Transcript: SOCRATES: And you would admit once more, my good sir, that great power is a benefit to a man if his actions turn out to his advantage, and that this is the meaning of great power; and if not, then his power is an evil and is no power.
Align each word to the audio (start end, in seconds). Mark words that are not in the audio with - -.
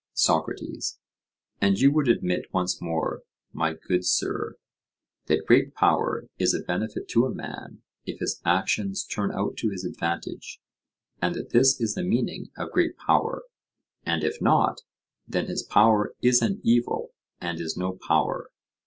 SOCRATES: 0.13 0.97
And 1.61 1.77
you 1.79 1.91
would 1.91 2.07
admit 2.07 2.51
once 2.51 2.81
more, 2.81 3.21
my 3.53 3.73
good 3.75 4.03
sir, 4.03 4.55
that 5.27 5.45
great 5.45 5.75
power 5.75 6.27
is 6.39 6.55
a 6.55 6.63
benefit 6.65 7.07
to 7.09 7.27
a 7.27 7.31
man 7.31 7.83
if 8.07 8.17
his 8.19 8.41
actions 8.43 9.05
turn 9.05 9.31
out 9.31 9.57
to 9.57 9.69
his 9.69 9.85
advantage, 9.85 10.59
and 11.21 11.35
that 11.35 11.51
this 11.51 11.79
is 11.79 11.93
the 11.93 12.01
meaning 12.01 12.49
of 12.57 12.71
great 12.71 12.97
power; 12.97 13.43
and 14.03 14.23
if 14.23 14.41
not, 14.41 14.81
then 15.27 15.45
his 15.45 15.61
power 15.61 16.15
is 16.19 16.41
an 16.41 16.61
evil 16.63 17.11
and 17.39 17.59
is 17.59 17.77
no 17.77 17.91
power. 18.07 18.49